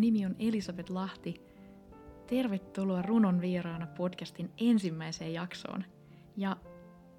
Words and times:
Nimi 0.00 0.26
on 0.26 0.36
Elisabeth 0.38 0.90
Lahti. 0.90 1.42
Tervetuloa 2.26 3.02
Runon 3.02 3.40
vieraana 3.40 3.86
podcastin 3.86 4.50
ensimmäiseen 4.58 5.32
jaksoon. 5.32 5.84
Ja 6.36 6.56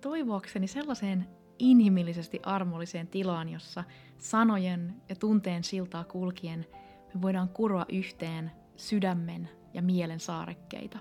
toivoakseni 0.02 0.68
sellaiseen 0.68 1.28
inhimillisesti 1.60 2.40
armolliseen 2.44 3.08
tilaan, 3.08 3.50
jossa 3.50 3.84
sanojen 4.18 5.02
ja 5.10 5.16
tunteen 5.16 5.64
siltaa 5.64 6.04
kulkien 6.04 6.66
me 7.14 7.22
voidaan 7.22 7.50
kuroa 7.50 7.86
yhteen 7.92 8.52
sydämen 8.76 9.50
ja 9.74 9.82
mielen 9.82 10.20
saarekkeita. 10.20 11.00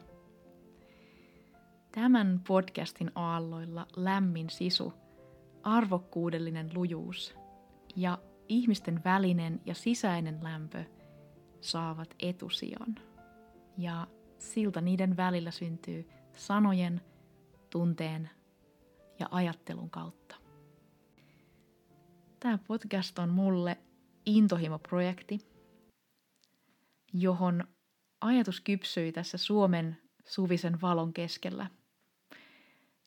Tämän 1.92 2.40
podcastin 2.48 3.10
aalloilla 3.14 3.86
lämmin 3.96 4.50
sisu, 4.50 4.92
arvokkuudellinen 5.62 6.70
lujuus 6.74 7.34
ja 7.96 8.18
ihmisten 8.48 9.04
välinen 9.04 9.60
ja 9.66 9.74
sisäinen 9.74 10.38
lämpö 10.42 10.84
saavat 11.60 12.14
etusijan. 12.18 12.94
Ja 13.78 14.06
siltä 14.38 14.80
niiden 14.80 15.16
välillä 15.16 15.50
syntyy 15.50 16.08
sanojen, 16.36 17.00
tunteen 17.70 18.30
ja 19.18 19.28
ajattelun 19.30 19.90
kautta. 19.90 20.36
Tämä 22.40 22.58
podcast 22.58 23.18
on 23.18 23.28
mulle 23.28 23.78
intohimoprojekti, 24.26 25.38
johon 27.12 27.64
ajatus 28.20 28.60
kypsyi 28.60 29.12
tässä 29.12 29.38
Suomen 29.38 29.96
suvisen 30.26 30.80
valon 30.80 31.12
keskellä. 31.12 31.70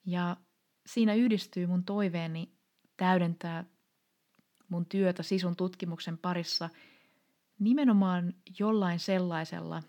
Ja 0.06 0.38
siinä 0.86 1.14
yhdistyy 1.14 1.68
mun 1.68 1.84
toiveeni 1.84 2.52
täydentää 2.98 3.66
mun 4.70 4.86
työtä 4.86 5.24
sisun 5.24 5.56
tutkimuksen 5.56 6.18
parissa 6.18 6.70
nimenomaan 7.64 8.34
jollain 8.60 9.00
sellaisella, 9.00 9.84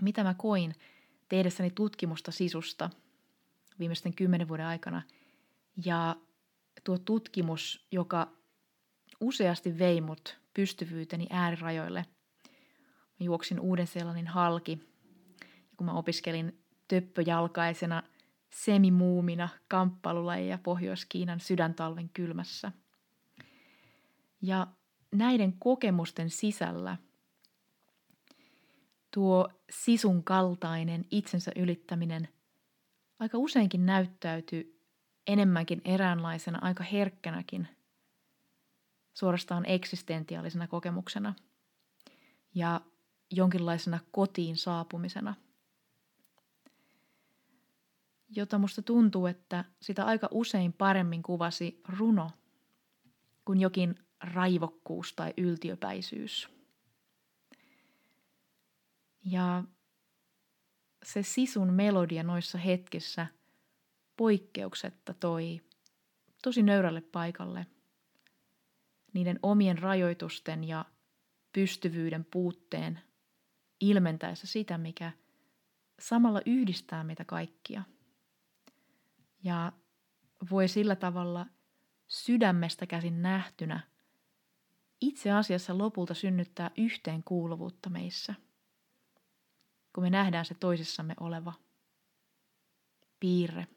mitä 0.00 0.24
mä 0.24 0.34
koin 0.34 0.74
tehdessäni 1.28 1.70
tutkimusta 1.70 2.32
sisusta 2.32 2.90
viimeisten 3.78 4.14
kymmenen 4.14 4.48
vuoden 4.48 4.66
aikana. 4.66 5.02
Ja 5.84 6.16
tuo 6.84 6.98
tutkimus, 6.98 7.86
joka 7.92 8.32
useasti 9.20 9.78
vei 9.78 10.00
mut 10.00 10.38
pystyvyyteni 10.54 11.26
äärirajoille. 11.30 12.04
Mä 13.20 13.24
juoksin 13.24 13.60
uuden 13.60 13.86
sellainen 13.86 14.26
halki, 14.26 14.72
ja 15.40 15.76
kun 15.76 15.86
mä 15.86 15.92
opiskelin 15.92 16.64
töppöjalkaisena 16.88 18.02
semimuumina 18.50 19.48
kamppailulajeja 19.68 20.58
Pohjois-Kiinan 20.58 21.40
sydäntalven 21.40 22.08
kylmässä. 22.08 22.72
Ja 24.42 24.66
näiden 25.12 25.52
kokemusten 25.58 26.30
sisällä 26.30 26.96
tuo 29.10 29.48
sisun 29.70 30.24
kaltainen 30.24 31.04
itsensä 31.10 31.52
ylittäminen 31.56 32.28
aika 33.18 33.38
useinkin 33.38 33.86
näyttäytyy 33.86 34.80
enemmänkin 35.26 35.80
eräänlaisena, 35.84 36.58
aika 36.62 36.84
herkkänäkin, 36.84 37.68
suorastaan 39.14 39.66
eksistentiaalisena 39.66 40.66
kokemuksena 40.66 41.34
ja 42.54 42.80
jonkinlaisena 43.30 43.98
kotiin 44.10 44.56
saapumisena, 44.56 45.34
jota 48.28 48.58
musta 48.58 48.82
tuntuu, 48.82 49.26
että 49.26 49.64
sitä 49.82 50.04
aika 50.04 50.28
usein 50.30 50.72
paremmin 50.72 51.22
kuvasi 51.22 51.80
runo 51.98 52.30
kuin 53.44 53.60
jokin 53.60 54.05
raivokkuus 54.20 55.12
tai 55.12 55.34
yltiöpäisyys. 55.36 56.48
Ja 59.24 59.64
se 61.02 61.22
sisun 61.22 61.72
melodia 61.72 62.22
noissa 62.22 62.58
hetkissä 62.58 63.26
poikkeuksetta 64.16 65.14
toi 65.14 65.60
tosi 66.42 66.62
nöyrälle 66.62 67.00
paikalle 67.00 67.66
niiden 69.12 69.38
omien 69.42 69.78
rajoitusten 69.78 70.64
ja 70.64 70.84
pystyvyyden 71.52 72.24
puutteen 72.24 73.00
ilmentäessä 73.80 74.46
sitä, 74.46 74.78
mikä 74.78 75.12
samalla 75.98 76.40
yhdistää 76.46 77.04
meitä 77.04 77.24
kaikkia. 77.24 77.82
Ja 79.42 79.72
voi 80.50 80.68
sillä 80.68 80.96
tavalla 80.96 81.46
sydämestä 82.06 82.86
käsin 82.86 83.22
nähtynä 83.22 83.80
itse 85.00 85.30
asiassa 85.32 85.78
lopulta 85.78 86.14
synnyttää 86.14 86.70
yhteenkuuluvuutta 86.76 87.90
meissä, 87.90 88.34
kun 89.94 90.04
me 90.04 90.10
nähdään 90.10 90.44
se 90.44 90.54
toisissamme 90.54 91.14
oleva 91.20 91.52
piirre– 93.20 93.66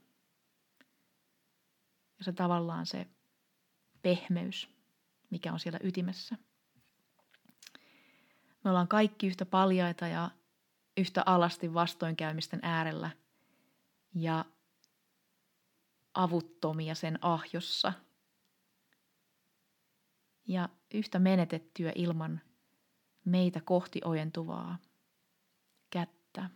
ja 2.19 2.25
se 2.25 2.33
tavallaan 2.33 2.85
se 2.85 3.07
pehmeys, 4.01 4.69
mikä 5.29 5.53
on 5.53 5.59
siellä 5.59 5.79
ytimessä. 5.83 6.37
Me 8.63 8.69
ollaan 8.69 8.87
kaikki 8.87 9.27
yhtä 9.27 9.45
paljaita 9.45 10.07
ja 10.07 10.31
yhtä 10.97 11.23
alasti 11.25 11.73
vastoinkäymisten 11.73 12.59
äärellä 12.63 13.09
ja 14.15 14.45
avuttomia 16.13 16.95
sen 16.95 17.19
ahjossa. 17.21 17.93
Ja 20.47 20.69
yhtä 20.93 21.19
menetettyä 21.19 21.91
ilman 21.95 22.41
meitä 23.25 23.61
kohti 23.61 24.01
ojentuvaa 24.05 24.77
kättä. 25.89 26.49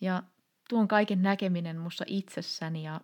Ja 0.00 0.22
tuon 0.68 0.88
kaiken 0.88 1.22
näkeminen 1.22 1.78
mussa 1.78 2.04
itsessäni 2.08 2.84
ja 2.84 3.00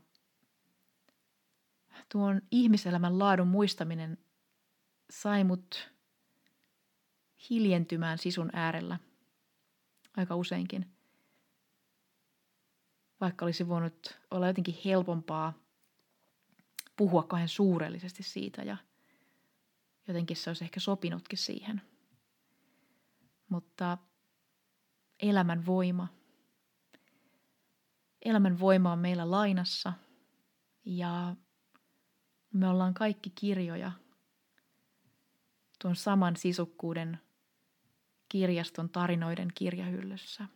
tuon 2.12 2.43
ihmiselämän 2.50 3.19
laadun 3.19 3.49
muistaminen 3.49 4.19
sai 5.11 5.44
mut 5.44 5.93
hiljentymään 7.50 8.19
sisun 8.19 8.50
äärellä 8.53 8.99
aika 10.17 10.37
useinkin. 10.37 10.93
Vaikka 13.21 13.44
olisi 13.44 13.69
voinut 13.69 14.21
olla 14.31 14.47
jotenkin 14.47 14.78
helpompaa 14.84 15.53
puhua 16.97 17.23
kahden 17.23 17.49
suurellisesti 17.49 18.23
siitä 18.23 18.62
ja 18.62 18.77
jotenkin 20.09 20.37
se 20.37 20.50
olisi 20.50 20.65
ehkä 20.65 20.81
sopinutkin 20.81 21.39
siihen. 21.39 21.83
Mutta 23.49 23.99
elämän 25.22 25.67
voima. 25.67 26.09
Elämän 28.25 28.61
voima 28.61 28.93
on 28.93 28.99
meillä 28.99 29.31
lainassa 29.31 29.93
ja 30.84 31.37
me 32.53 32.69
ollaan 32.69 32.94
kaikki 32.94 33.31
kirjoja 33.31 33.93
tuon 35.83 35.97
saman 35.97 36.37
sisukkuuden 36.37 37.19
kirjaston 38.28 38.91
tarinoiden 38.91 39.49
kirjahyllyssä. 39.55 40.47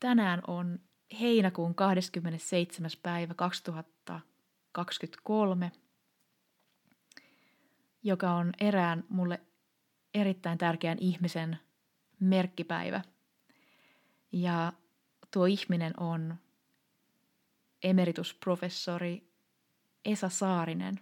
Tänään 0.00 0.42
on 0.46 0.78
heinäkuun 1.20 1.74
27. 1.74 2.90
päivä 3.02 3.34
2023, 4.72 5.72
joka 8.02 8.32
on 8.32 8.52
erään 8.60 9.04
mulle 9.08 9.40
erittäin 10.14 10.58
tärkeän 10.58 10.98
ihmisen 11.00 11.58
merkkipäivä. 12.20 13.02
Ja 14.32 14.72
tuo 15.30 15.46
ihminen 15.46 16.00
on 16.00 16.36
emeritusprofessori 17.82 19.32
Esa 20.04 20.28
Saarinen. 20.28 21.00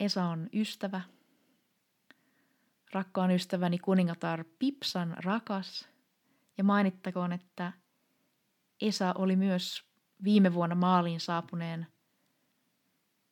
Esa 0.00 0.24
on 0.24 0.50
ystävä, 0.54 1.00
rakkaan 2.92 3.30
ystäväni 3.30 3.78
kuningatar 3.78 4.44
Pipsan 4.58 5.16
rakas 5.24 5.88
ja 6.58 6.64
mainittakoon, 6.64 7.32
että 7.32 7.72
Esa 8.80 9.14
oli 9.18 9.36
myös 9.36 9.91
viime 10.24 10.54
vuonna 10.54 10.74
maaliin 10.74 11.20
saapuneen 11.20 11.86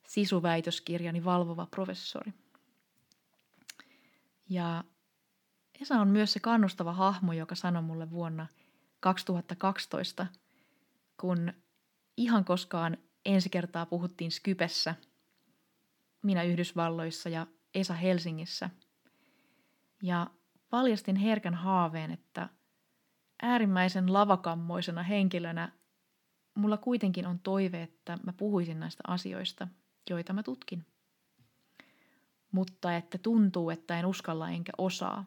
sisuväitöskirjani 0.07 1.25
valvova 1.25 1.67
professori. 1.67 2.33
Ja 4.49 4.85
Esa 5.81 5.95
on 5.95 6.09
myös 6.09 6.33
se 6.33 6.41
kannustava 6.41 6.93
hahmo, 6.93 7.33
joka 7.33 7.55
sanoi 7.55 7.83
mulle 7.83 8.11
vuonna 8.11 8.47
2012– 9.01 10.27
kun 11.21 11.53
ihan 12.17 12.45
koskaan 12.45 12.97
ensi 13.25 13.51
kertaa 13.51 13.87
puhuttiin 13.87 14.31
Skypessä, 14.31 14.95
minä 16.23 16.43
Yhdysvalloissa 16.43 17.29
ja 17.29 17.47
Esa 17.75 17.95
Helsingissä. 17.95 18.71
Ja 20.03 20.27
paljastin 20.71 21.17
herkän 21.17 21.55
haaveen, 21.55 22.11
että 22.11 22.49
äärimmäisen 23.43 24.13
lavakammoisena 24.13 25.03
henkilönä 25.03 25.73
mulla 26.61 26.77
kuitenkin 26.77 27.27
on 27.27 27.39
toive, 27.39 27.83
että 27.83 28.19
mä 28.23 28.33
puhuisin 28.33 28.81
näistä 28.81 29.03
asioista 29.07 29.69
joita 30.11 30.33
mä 30.33 30.43
tutkin. 30.43 30.87
Mutta 32.53 32.97
että 32.97 33.19
tuntuu, 33.19 33.71
että 33.71 33.99
en 33.99 34.07
uskalla 34.07 34.51
enkä 34.51 34.73
osaa. 34.79 35.25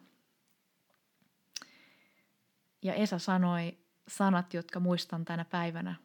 Ja 2.81 2.93
Esa 2.93 3.19
sanoi 3.19 3.77
sanat, 4.07 4.53
jotka 4.53 4.79
muistan 4.79 5.25
tänä 5.25 5.45
päivänä 5.45 5.95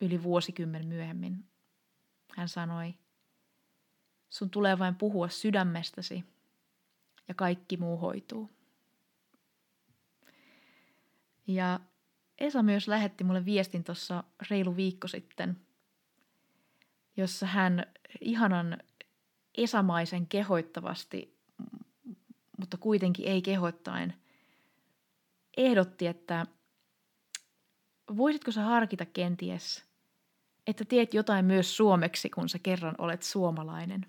yli 0.00 0.22
vuosikymmen 0.22 0.86
myöhemmin. 0.86 1.48
Hän 2.36 2.48
sanoi, 2.48 2.94
sun 4.30 4.50
tulee 4.50 4.78
vain 4.78 4.94
puhua 4.94 5.28
sydämestäsi 5.28 6.24
ja 7.28 7.34
kaikki 7.34 7.76
muu 7.76 7.98
hoituu. 7.98 8.50
Ja 11.46 11.80
Esa 12.38 12.62
myös 12.62 12.88
lähetti 12.88 13.24
mulle 13.24 13.44
viestin 13.44 13.84
tuossa 13.84 14.24
reilu 14.50 14.76
viikko 14.76 15.08
sitten, 15.08 15.60
jossa 17.16 17.46
hän 17.46 17.86
ihanan 18.20 18.78
esamaisen 19.54 20.26
kehoittavasti, 20.26 21.38
mutta 22.58 22.76
kuitenkin 22.76 23.28
ei 23.28 23.42
kehoittain, 23.42 24.14
ehdotti, 25.56 26.06
että 26.06 26.46
voisitko 28.16 28.50
sä 28.50 28.62
harkita 28.62 29.06
kenties, 29.06 29.84
että 30.66 30.84
teet 30.84 31.14
jotain 31.14 31.44
myös 31.44 31.76
suomeksi, 31.76 32.30
kun 32.30 32.48
sä 32.48 32.58
kerran 32.58 32.94
olet 32.98 33.22
suomalainen. 33.22 34.06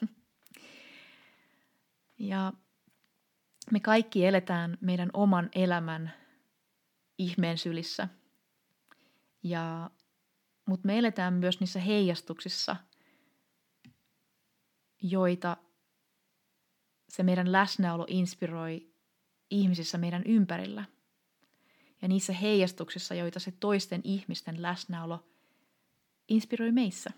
ja 2.18 2.52
me 3.70 3.80
kaikki 3.80 4.26
eletään 4.26 4.78
meidän 4.80 5.10
oman 5.12 5.50
elämän 5.54 6.12
ihmeen 7.18 7.58
sylissä. 7.58 8.08
Ja, 9.42 9.90
mutta 10.66 10.86
me 10.86 10.98
eletään 10.98 11.34
myös 11.34 11.60
niissä 11.60 11.80
heijastuksissa, 11.80 12.76
joita 15.02 15.56
se 17.08 17.22
meidän 17.22 17.52
läsnäolo 17.52 18.06
inspiroi 18.08 18.94
ihmisissä 19.50 19.98
meidän 19.98 20.22
ympärillä. 20.26 20.84
Ja 22.02 22.08
niissä 22.08 22.32
heijastuksissa, 22.32 23.14
joita 23.14 23.40
se 23.40 23.52
toisten 23.60 24.00
ihmisten 24.04 24.62
läsnäolo 24.62 25.26
inspiroi 26.28 26.72
meissä. 26.72 27.10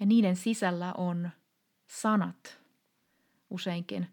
Ja 0.00 0.06
niiden 0.06 0.36
sisällä 0.36 0.92
on 0.92 1.30
sanat 1.86 2.60
useinkin. 3.50 4.08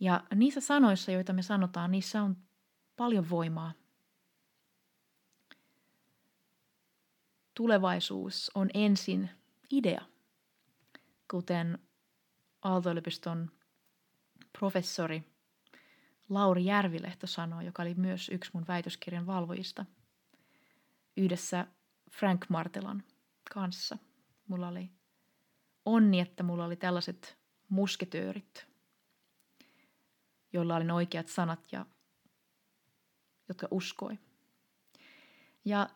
Ja 0.00 0.24
niissä 0.34 0.60
sanoissa, 0.60 1.12
joita 1.12 1.32
me 1.32 1.42
sanotaan, 1.42 1.90
niissä 1.90 2.22
on 2.22 2.36
paljon 2.98 3.30
voimaa. 3.30 3.72
Tulevaisuus 7.54 8.50
on 8.54 8.70
ensin 8.74 9.30
idea, 9.72 10.02
kuten 11.30 11.78
Aalto-yliopiston 12.62 13.50
professori 14.58 15.24
Lauri 16.28 16.64
Järvilehto 16.64 17.26
sanoi, 17.26 17.66
joka 17.66 17.82
oli 17.82 17.94
myös 17.94 18.28
yksi 18.28 18.50
mun 18.54 18.64
väitöskirjan 18.68 19.26
valvojista, 19.26 19.86
yhdessä 21.16 21.66
Frank 22.10 22.48
Martelan 22.48 23.02
kanssa. 23.54 23.98
Mulla 24.48 24.68
oli 24.68 24.90
onni, 25.84 26.20
että 26.20 26.42
mulla 26.42 26.64
oli 26.64 26.76
tällaiset 26.76 27.38
musketöörit, 27.68 28.66
joilla 30.52 30.76
oli 30.76 30.90
oikeat 30.90 31.28
sanat 31.28 31.72
ja 31.72 31.86
jotka 33.48 33.68
uskoi. 33.70 34.18
Ja 35.64 35.88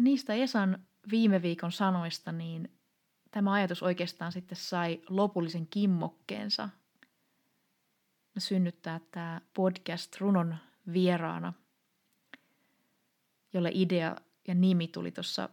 niistä 0.00 0.34
Esan 0.34 0.86
viime 1.10 1.42
viikon 1.42 1.72
sanoista, 1.72 2.32
niin 2.32 2.78
tämä 3.30 3.52
ajatus 3.52 3.82
oikeastaan 3.82 4.32
sitten 4.32 4.56
sai 4.56 5.02
lopullisen 5.08 5.66
kimmokkeensa 5.66 6.68
synnyttää 8.38 9.00
tämä 9.10 9.40
podcast 9.54 10.16
runon 10.20 10.56
vieraana, 10.92 11.52
jolle 13.52 13.70
idea 13.74 14.16
ja 14.48 14.54
nimi 14.54 14.88
tuli 14.88 15.10
tuossa 15.10 15.48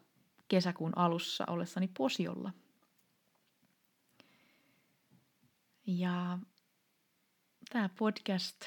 kesäkuun 0.48 0.98
alussa 0.98 1.44
ollessani 1.48 1.88
Posiolla. 1.98 2.52
Ja 5.88 6.40
tämä 7.70 7.90
podcast 7.90 8.66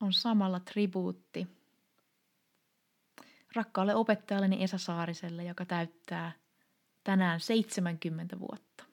on 0.00 0.12
samalla 0.12 0.60
tribuutti 0.60 1.46
rakkaalle 3.54 3.94
opettajalleni 3.94 4.62
Esa 4.62 4.78
Saariselle, 4.78 5.44
joka 5.44 5.64
täyttää 5.64 6.32
tänään 7.04 7.40
70 7.40 8.40
vuotta. 8.40 8.84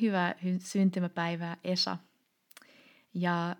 Hyvää 0.00 0.34
syntymäpäivää 0.58 1.56
Esa. 1.64 1.96
Ja 3.14 3.56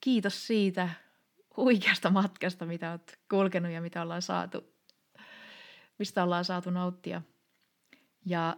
kiitos 0.00 0.46
siitä 0.46 0.88
huikeasta 1.56 2.10
matkasta, 2.10 2.66
mitä 2.66 2.90
olet 2.90 3.18
kulkenut 3.30 3.72
ja 3.72 3.80
mitä 3.80 4.02
ollaan 4.02 4.22
saatu, 4.22 4.74
mistä 5.98 6.24
ollaan 6.24 6.44
saatu 6.44 6.70
nauttia. 6.70 7.22
Ja 8.26 8.56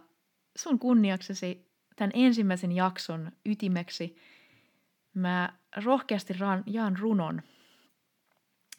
sun 0.57 0.79
kunniaksesi 0.79 1.70
tämän 2.01 2.11
ensimmäisen 2.13 2.71
jakson 2.71 3.31
ytimeksi 3.45 4.15
mä 5.13 5.53
rohkeasti 5.83 6.33
jaan 6.65 6.97
runon, 6.97 7.41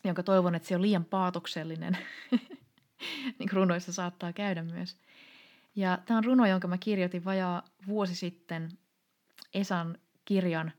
jonka 0.04 0.22
toivon, 0.22 0.54
että 0.54 0.68
se 0.68 0.74
on 0.76 0.82
liian 0.82 1.04
paatoksellinen, 1.04 1.98
niin 3.38 3.48
kuin 3.48 3.52
runoissa 3.52 3.92
saattaa 3.92 4.32
käydä 4.32 4.62
myös. 4.62 4.96
Ja 5.76 5.98
tämä 6.06 6.18
on 6.18 6.24
runo, 6.24 6.46
jonka 6.46 6.68
mä 6.68 6.78
kirjoitin 6.78 7.24
vajaa 7.24 7.62
vuosi 7.86 8.14
sitten 8.14 8.68
Esan 9.54 9.98
kirjan 10.24 10.72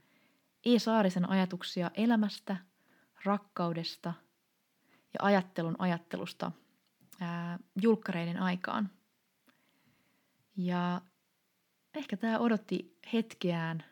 E. 0.66 0.80
Saarisen 0.80 1.30
ajatuksia 1.30 1.92
elämästä, 1.94 2.57
rakkaudesta 3.25 4.13
ja 5.13 5.19
ajattelun 5.22 5.75
ajattelusta 5.80 6.51
ää, 7.19 7.60
julkkareiden 7.82 8.39
aikaan. 8.39 8.89
Ja 10.58 11.01
ehkä 11.94 12.18
tämä 12.18 12.40
odotti 12.40 12.98
hetkeään, 13.14 13.84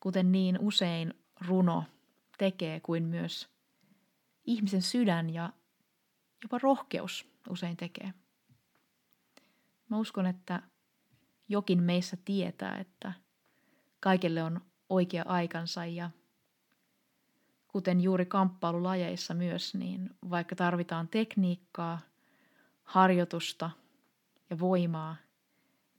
kuten 0.00 0.32
niin 0.32 0.58
usein 0.60 1.14
runo 1.46 1.84
tekee 2.38 2.80
kuin 2.80 3.04
myös 3.04 3.48
ihmisen 4.44 4.82
sydän 4.82 5.30
ja 5.30 5.52
jopa 6.42 6.58
rohkeus 6.62 7.28
usein 7.48 7.76
tekee. 7.76 8.14
Mä 9.88 9.98
uskon, 9.98 10.26
että 10.26 10.62
jokin 11.48 11.82
meissä 11.82 12.16
tietää, 12.24 12.78
että 12.78 13.12
kaikelle 14.00 14.42
on 14.42 14.60
oikea 14.88 15.24
aikansa 15.26 15.86
ja 15.86 16.10
kuten 17.68 18.00
juuri 18.00 18.26
kamppailulajeissa 18.26 19.34
myös, 19.34 19.74
niin 19.74 20.10
vaikka 20.30 20.56
tarvitaan 20.56 21.08
tekniikkaa, 21.08 22.00
harjoitusta 22.82 23.70
ja 24.50 24.58
voimaa, 24.58 25.16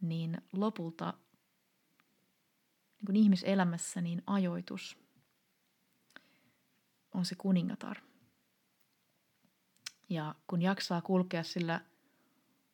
niin 0.02 0.42
lopulta 0.54 1.14
niin 2.96 3.06
kuin 3.06 3.16
ihmiselämässä 3.16 4.02
niin 4.02 4.24
ajoitus 4.28 4.98
on 7.14 7.26
se 7.26 7.36
kuningatar. 7.36 7.98
Ja 10.10 10.36
kun 10.48 10.62
jaksaa 10.62 11.02
kulkea 11.02 11.44
sillä 11.44 11.82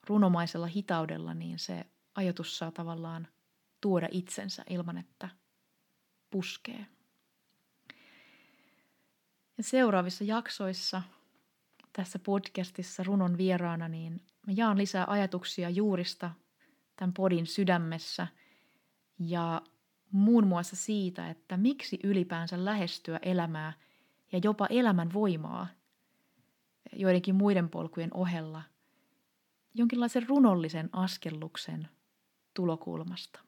runomaisella 0.08 0.68
hitaudella, 0.68 1.34
niin 1.34 1.60
se 1.60 1.86
ajatus 2.16 2.58
saa 2.58 2.72
tavallaan 2.72 3.28
tuoda 3.82 4.08
itsensä 4.12 4.64
ilman, 4.70 4.98
että 4.98 5.30
puskee. 6.30 6.86
Ja 9.58 9.64
seuraavissa 9.64 10.24
jaksoissa 10.24 11.02
tässä 11.94 12.20
podcastissa 12.20 13.04
runon 13.04 13.38
vieraana, 13.38 13.88
niin 13.88 14.14
mä 14.48 14.54
jaan 14.56 14.78
lisää 14.78 15.06
ajatuksia 15.08 15.70
juurista 15.70 16.32
tämän 16.96 17.14
podin 17.14 17.48
sydämessä 17.48 18.28
ja 19.20 19.62
muun 20.12 20.48
muassa 20.48 20.76
siitä, 20.76 21.30
että 21.30 21.58
miksi 21.58 22.00
ylipäänsä 22.04 22.66
lähestyä 22.66 23.20
elämää 23.22 23.74
ja 24.32 24.40
jopa 24.44 24.68
elämän 24.70 25.14
voimaa 25.14 25.68
joidenkin 26.94 27.36
muiden 27.36 27.70
polkujen 27.70 28.14
ohella 28.14 28.64
jonkinlaisen 29.74 30.28
runollisen 30.28 30.90
askelluksen 30.94 31.90
tulokulmasta. 32.54 33.40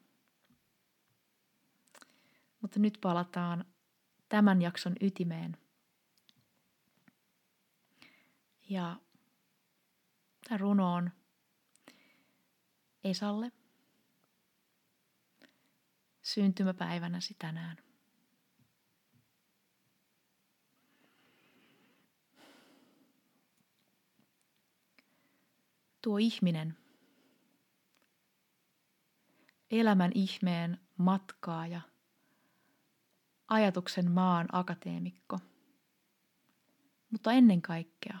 Mutta 2.60 2.80
nyt 2.80 2.98
palataan 3.00 3.64
tämän 4.28 4.62
jakson 4.62 4.92
ytimeen. 5.00 5.56
Ja 8.68 8.96
tämä 10.48 10.58
runo 10.58 10.94
on 10.94 11.10
Esalle. 13.04 13.52
Syntymäpäivänäsi 16.22 17.36
tänään. 17.38 17.76
Tuo 26.02 26.18
ihminen, 26.18 26.76
elämän 29.70 30.10
ihmeen 30.14 30.80
matkaaja, 30.96 31.80
ajatuksen 33.48 34.10
maan 34.10 34.46
akateemikko, 34.52 35.38
mutta 37.10 37.32
ennen 37.32 37.62
kaikkea 37.62 38.18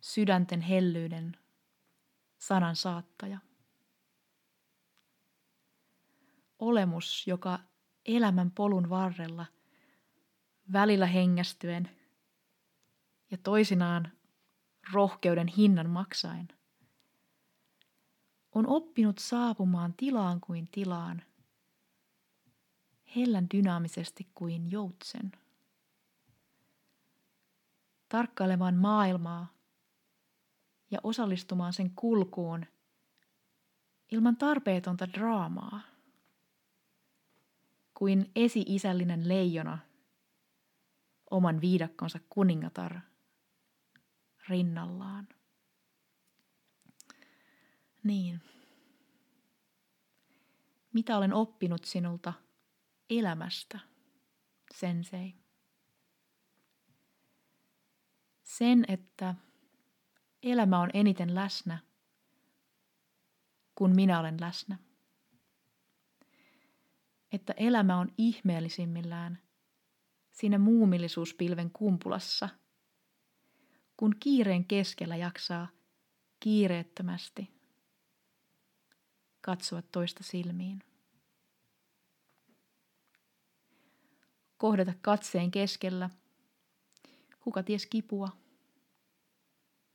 sydänten 0.00 0.60
hellyyden 0.60 1.41
sanan 2.42 2.76
saattaja. 2.76 3.38
Olemus, 6.58 7.26
joka 7.26 7.58
elämän 8.04 8.50
polun 8.50 8.90
varrella 8.90 9.46
välillä 10.72 11.06
hengästyen 11.06 11.90
ja 13.30 13.38
toisinaan 13.38 14.12
rohkeuden 14.92 15.48
hinnan 15.48 15.90
maksaen, 15.90 16.48
on 18.54 18.66
oppinut 18.66 19.18
saapumaan 19.18 19.94
tilaan 19.94 20.40
kuin 20.40 20.68
tilaan, 20.72 21.22
hellän 23.16 23.46
dynaamisesti 23.54 24.28
kuin 24.34 24.70
joutsen. 24.70 25.32
Tarkkailemaan 28.08 28.74
maailmaa 28.74 29.61
ja 30.92 30.98
osallistumaan 31.02 31.72
sen 31.72 31.90
kulkuun 31.90 32.66
ilman 34.10 34.36
tarpeetonta 34.36 35.12
draamaa, 35.12 35.80
kuin 37.94 38.30
esi-isällinen 38.36 39.28
leijona 39.28 39.78
oman 41.30 41.60
viidakkonsa 41.60 42.20
kuningatar 42.28 43.00
rinnallaan. 44.48 45.28
Niin. 48.04 48.40
Mitä 50.92 51.16
olen 51.16 51.32
oppinut 51.32 51.84
sinulta 51.84 52.32
elämästä, 53.10 53.78
sensei? 54.74 55.34
Sen, 58.42 58.84
että 58.88 59.34
elämä 60.42 60.80
on 60.80 60.90
eniten 60.94 61.34
läsnä, 61.34 61.78
kun 63.74 63.94
minä 63.94 64.20
olen 64.20 64.40
läsnä. 64.40 64.78
Että 67.32 67.54
elämä 67.56 67.98
on 67.98 68.12
ihmeellisimmillään 68.18 69.38
siinä 70.30 70.58
muumillisuuspilven 70.58 71.70
kumpulassa, 71.70 72.48
kun 73.96 74.16
kiireen 74.20 74.64
keskellä 74.64 75.16
jaksaa 75.16 75.68
kiireettömästi 76.40 77.50
katsoa 79.40 79.82
toista 79.82 80.22
silmiin. 80.22 80.82
Kohdata 84.56 84.92
katseen 85.02 85.50
keskellä, 85.50 86.10
kuka 87.40 87.62
ties 87.62 87.86
kipua, 87.86 88.41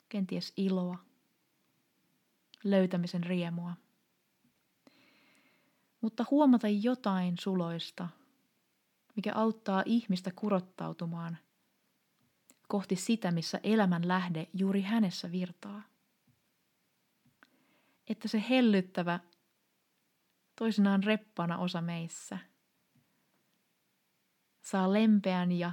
kenties 0.10 0.54
iloa, 0.58 0.98
löytämisen 2.64 3.24
riemua. 3.24 3.74
Mutta 6.02 6.26
huomata 6.32 6.68
jotain 6.68 7.36
suloista, 7.40 8.10
mikä 9.16 9.32
auttaa 9.36 9.84
ihmistä 9.86 10.32
kurottautumaan 10.36 11.38
kohti 12.68 12.96
sitä, 12.96 13.32
missä 13.32 13.60
elämän 13.64 14.08
lähde 14.08 14.48
juuri 14.54 14.82
hänessä 14.82 15.32
virtaa. 15.32 15.82
Että 18.08 18.28
se 18.28 18.44
hellyttävä, 18.50 19.20
toisinaan 20.56 21.04
reppana 21.04 21.58
osa 21.58 21.82
meissä, 21.82 22.38
saa 24.62 24.94
lempeän 24.94 25.52
ja 25.52 25.72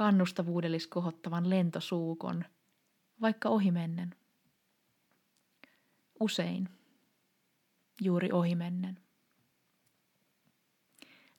kannustavuudellis 0.00 0.86
kohottavan 0.86 1.50
lentosuukon, 1.50 2.44
vaikka 3.20 3.48
ohimennen. 3.48 4.14
Usein 6.20 6.68
juuri 8.00 8.32
ohimennen. 8.32 9.00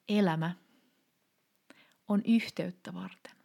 Elämä 0.09 0.55
on 2.07 2.21
yhteyttä 2.25 2.93
varten. 2.93 3.35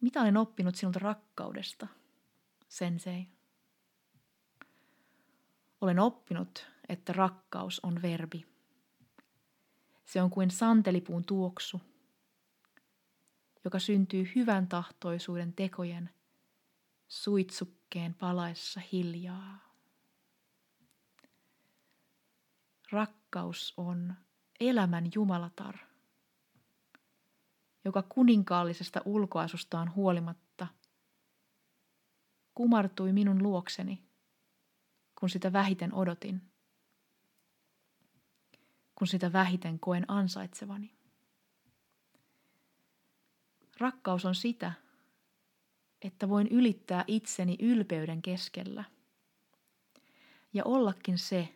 Mitä 0.00 0.20
olen 0.20 0.36
oppinut 0.36 0.74
sinulta 0.74 0.98
rakkaudesta, 0.98 1.86
sensei? 2.68 3.26
Olen 5.80 5.98
oppinut, 5.98 6.66
että 6.88 7.12
rakkaus 7.12 7.80
on 7.80 8.02
verbi. 8.02 8.57
Se 10.08 10.22
on 10.22 10.30
kuin 10.30 10.50
santelipuun 10.50 11.24
tuoksu, 11.24 11.80
joka 13.64 13.78
syntyy 13.78 14.32
hyvän 14.34 14.68
tahtoisuuden 14.68 15.52
tekojen 15.52 16.10
suitsukkeen 17.08 18.14
palaessa 18.14 18.80
hiljaa. 18.92 19.74
Rakkaus 22.92 23.74
on 23.76 24.14
elämän 24.60 25.10
jumalatar, 25.14 25.78
joka 27.84 28.02
kuninkaallisesta 28.02 29.00
ulkoasustaan 29.04 29.94
huolimatta 29.94 30.66
kumartui 32.54 33.12
minun 33.12 33.42
luokseni, 33.42 34.04
kun 35.20 35.30
sitä 35.30 35.52
vähiten 35.52 35.94
odotin 35.94 36.42
kun 38.98 39.06
sitä 39.06 39.32
vähiten 39.32 39.78
koen 39.78 40.04
ansaitsevani. 40.08 40.94
Rakkaus 43.78 44.24
on 44.24 44.34
sitä, 44.34 44.72
että 46.02 46.28
voin 46.28 46.48
ylittää 46.48 47.04
itseni 47.06 47.56
ylpeyden 47.60 48.22
keskellä 48.22 48.84
ja 50.54 50.64
ollakin 50.64 51.18
se, 51.18 51.54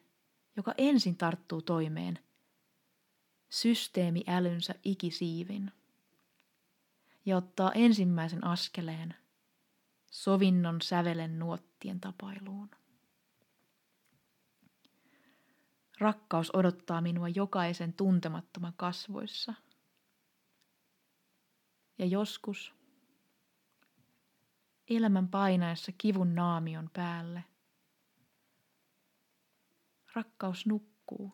joka 0.56 0.74
ensin 0.78 1.16
tarttuu 1.16 1.62
toimeen 1.62 2.18
systeemiälynsä 3.48 4.74
ikisiivin 4.84 5.72
ja 7.26 7.36
ottaa 7.36 7.72
ensimmäisen 7.72 8.44
askeleen 8.44 9.14
sovinnon 10.10 10.80
sävelen 10.82 11.38
nuottien 11.38 12.00
tapailuun. 12.00 12.70
Rakkaus 16.02 16.50
odottaa 16.54 17.00
minua 17.00 17.28
jokaisen 17.28 17.92
tuntemattoman 17.92 18.72
kasvoissa. 18.76 19.54
Ja 21.98 22.06
joskus 22.06 22.74
elämän 24.88 25.28
painaessa 25.28 25.92
kivun 25.98 26.34
naamion 26.34 26.90
päälle. 26.92 27.44
Rakkaus 30.14 30.66
nukkuu 30.66 31.32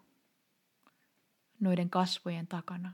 noiden 1.60 1.90
kasvojen 1.90 2.46
takana. 2.46 2.92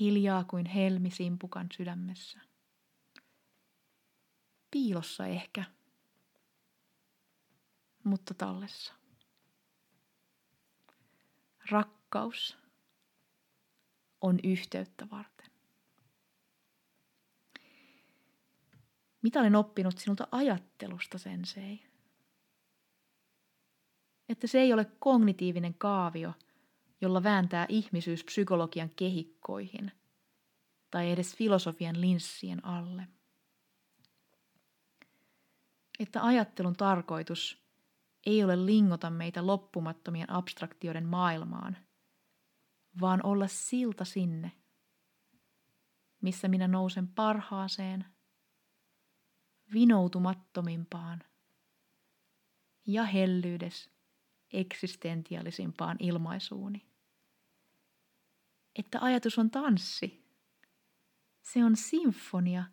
Hiljaa 0.00 0.44
kuin 0.44 0.66
helmi 0.66 1.10
simpukan 1.10 1.66
sydämessä. 1.76 2.40
Piilossa 4.70 5.26
ehkä 5.26 5.64
mutta 8.06 8.34
tallessa. 8.34 8.94
Rakkaus 11.70 12.58
on 14.20 14.38
yhteyttä 14.44 15.06
varten. 15.10 15.50
Mitä 19.22 19.40
olen 19.40 19.56
oppinut 19.56 19.98
sinulta 19.98 20.28
ajattelusta, 20.30 21.18
sensei? 21.18 21.86
Että 24.28 24.46
se 24.46 24.60
ei 24.60 24.72
ole 24.72 24.84
kognitiivinen 24.84 25.74
kaavio, 25.74 26.32
jolla 27.00 27.22
vääntää 27.22 27.66
ihmisyys 27.68 28.24
psykologian 28.24 28.90
kehikkoihin 28.90 29.92
tai 30.90 31.10
edes 31.10 31.36
filosofian 31.36 32.00
linssien 32.00 32.64
alle. 32.64 33.08
Että 35.98 36.24
ajattelun 36.24 36.76
tarkoitus 36.76 37.65
ei 38.26 38.44
ole 38.44 38.66
lingota 38.66 39.10
meitä 39.10 39.46
loppumattomien 39.46 40.30
abstraktioiden 40.30 41.06
maailmaan, 41.06 41.76
vaan 43.00 43.20
olla 43.22 43.48
silta 43.48 44.04
sinne, 44.04 44.52
missä 46.22 46.48
minä 46.48 46.68
nousen 46.68 47.08
parhaaseen, 47.08 48.04
vinoutumattomimpaan 49.72 51.24
ja 52.86 53.04
hellyydes 53.04 53.90
eksistentiaalisimpaan 54.52 55.96
ilmaisuuni. 56.00 56.86
Että 58.78 58.98
ajatus 59.00 59.38
on 59.38 59.50
tanssi, 59.50 60.26
Se 61.42 61.64
on 61.64 61.76
sinfonia, 61.76 62.64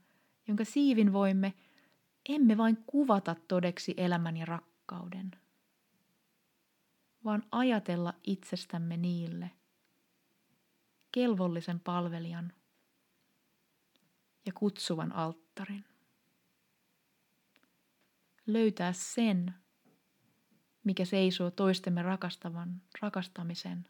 jonka 0.47 0.65
siivin 0.65 1.13
voimme 1.13 1.53
emme 2.29 2.57
vain 2.57 2.77
kuvata 2.87 3.35
todeksi 3.47 3.93
elämän 3.97 4.37
ja 4.37 4.45
rakkauden, 4.45 5.31
vaan 7.25 7.43
ajatella 7.51 8.13
itsestämme 8.23 8.97
niille 8.97 9.51
kelvollisen 11.11 11.79
palvelijan 11.79 12.53
ja 14.45 14.53
kutsuvan 14.53 15.11
alttarin. 15.11 15.85
Löytää 18.47 18.93
sen, 18.93 19.53
mikä 20.83 21.05
seisoo 21.05 21.51
toistemme 21.51 22.01
rakastavan, 22.01 22.81
rakastamisen 23.01 23.87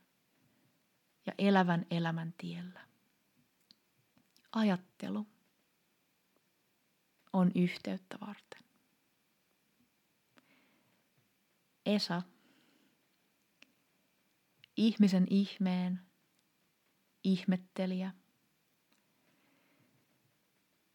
ja 1.25 1.33
elävän 1.37 1.85
elämän 1.91 2.33
tiellä. 2.37 2.87
Ajattelu 4.51 5.27
on 7.33 7.51
yhteyttä 7.55 8.17
varten. 8.21 8.63
Esa, 11.85 12.21
ihmisen 14.83 15.27
ihmeen, 15.29 15.99
ihmettelijä, 17.23 18.11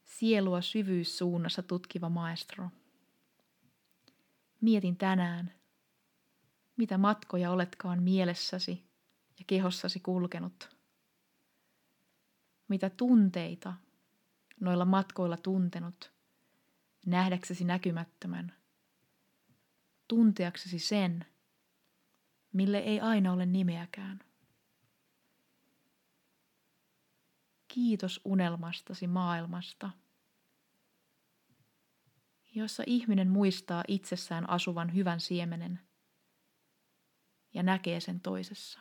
sielua 0.03 0.61
syvyyssuunnassa 0.61 1.63
tutkiva 1.63 2.09
maestro. 2.09 2.69
Mietin 4.61 4.97
tänään, 4.97 5.53
mitä 6.77 6.97
matkoja 6.97 7.51
oletkaan 7.51 8.03
mielessäsi 8.03 8.83
ja 9.39 9.45
kehossasi 9.47 9.99
kulkenut. 9.99 10.77
Mitä 12.67 12.89
tunteita 12.89 13.73
noilla 14.59 14.85
matkoilla 14.85 15.37
tuntenut, 15.37 16.13
nähdäksesi 17.05 17.63
näkymättömän, 17.63 18.55
tunteaksesi 20.07 20.79
sen, 20.79 21.25
mille 22.53 22.77
ei 22.77 22.99
aina 22.99 23.33
ole 23.33 23.45
nimeäkään. 23.45 24.19
Kiitos 27.67 28.21
unelmastasi 28.25 29.07
maailmasta, 29.07 29.89
jossa 32.55 32.83
ihminen 32.87 33.29
muistaa 33.29 33.83
itsessään 33.87 34.49
asuvan 34.49 34.93
hyvän 34.93 35.19
siemenen 35.19 35.79
ja 37.53 37.63
näkee 37.63 37.99
sen 37.99 38.19
toisessa. 38.19 38.79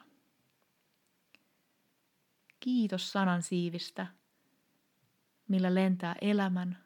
Kiitos 2.61 3.13
sanan 3.13 3.43
siivistä, 3.43 4.07
millä 5.49 5.75
lentää 5.75 6.17
elämän, 6.21 6.85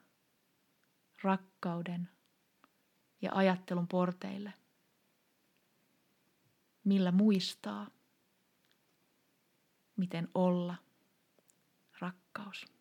rakkauden 1.21 2.09
ja 3.21 3.31
ajattelun 3.33 3.87
porteille, 3.87 4.53
millä 6.83 7.11
muistaa, 7.11 7.87
miten 9.97 10.27
olla 10.35 10.75
rakkaus. 11.99 12.72